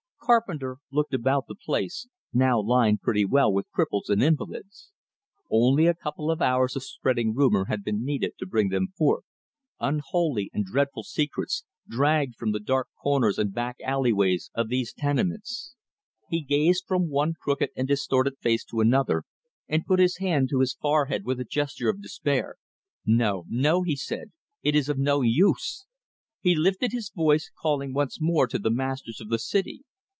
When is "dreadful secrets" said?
10.63-11.65